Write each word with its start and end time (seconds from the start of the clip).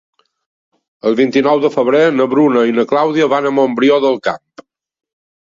El 1.09 1.17
vint-i-nou 1.19 1.61
de 1.65 1.71
febrer 1.75 1.99
na 2.15 2.27
Bruna 2.33 2.65
i 2.71 2.75
na 2.79 2.87
Clàudia 2.93 3.29
van 3.35 3.51
a 3.51 3.53
Montbrió 3.61 4.01
del 4.09 4.19
Camp. 4.31 4.45